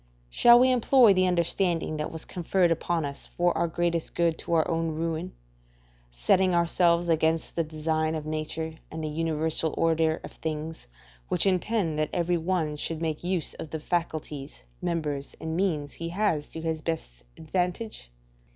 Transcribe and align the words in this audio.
Shall 0.31 0.57
we 0.59 0.71
employ 0.71 1.13
the 1.13 1.27
understanding 1.27 1.97
that 1.97 2.11
was 2.11 2.25
conferred 2.25 2.71
upon 2.71 3.05
us 3.05 3.27
for 3.37 3.55
our 3.55 3.67
greatest 3.67 4.15
good 4.15 4.35
to 4.39 4.53
our 4.55 4.67
own 4.67 4.89
ruin; 4.95 5.33
setting 6.09 6.55
ourselves 6.55 7.07
against 7.07 7.55
the 7.55 7.63
design 7.63 8.15
of 8.15 8.25
nature 8.25 8.79
and 8.89 9.03
the 9.03 9.07
universal 9.09 9.75
order 9.77 10.19
of 10.23 10.31
things, 10.31 10.87
which 11.27 11.45
intend 11.45 11.99
that 11.99 12.09
every 12.13 12.37
one 12.39 12.77
should 12.77 12.99
make 12.99 13.23
use 13.23 13.53
of 13.53 13.69
the 13.69 13.79
faculties, 13.79 14.63
members, 14.81 15.35
and 15.39 15.55
means 15.55 15.93
he 15.93 16.09
has 16.09 16.47
to 16.47 16.61
his 16.61 16.79
own 16.79 16.83
best 16.85 17.23
advantage? 17.37 18.09